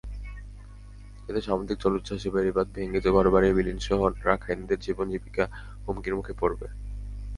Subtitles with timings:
[1.29, 5.45] এতে সামুদ্রিক জলোচ্ছ্বাসে বেড়িবাঁধ ভেঙে ঘরবাড়ি বিলীনসহ রাখাইনদের জীবন-জীবিকা
[5.85, 6.67] হুমকির মুখে পড়বে।